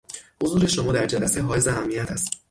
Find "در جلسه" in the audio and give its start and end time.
0.91-1.41